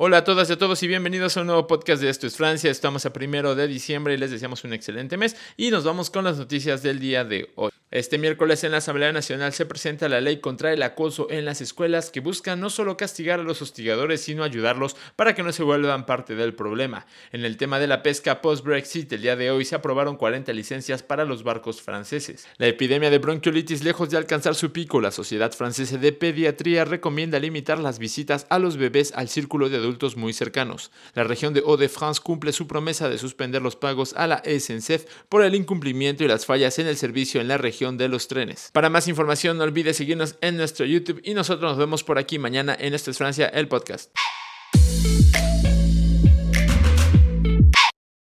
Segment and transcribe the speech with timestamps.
[0.00, 2.36] Hola a todas y a todos y bienvenidos a un nuevo podcast de Esto es
[2.36, 2.70] Francia.
[2.70, 6.22] Estamos a primero de diciembre y les deseamos un excelente mes y nos vamos con
[6.22, 7.72] las noticias del día de hoy.
[7.90, 11.62] Este miércoles en la Asamblea Nacional se presenta la ley contra el acoso en las
[11.62, 15.62] escuelas que busca no solo castigar a los hostigadores, sino ayudarlos para que no se
[15.62, 17.06] vuelvan parte del problema.
[17.32, 21.02] En el tema de la pesca post-Brexit, el día de hoy se aprobaron 40 licencias
[21.02, 22.46] para los barcos franceses.
[22.58, 27.38] La epidemia de bronquiolitis, lejos de alcanzar su pico, la Sociedad Francesa de Pediatría recomienda
[27.38, 30.90] limitar las visitas a los bebés al círculo de adultos muy cercanos.
[31.14, 35.42] La región de Hauts-de-France cumple su promesa de suspender los pagos a la SNCF por
[35.42, 38.70] el incumplimiento y las fallas en el servicio en la región de los trenes.
[38.72, 42.38] Para más información no olvides seguirnos en nuestro YouTube y nosotros nos vemos por aquí
[42.38, 44.10] mañana en Esto es Francia, el podcast.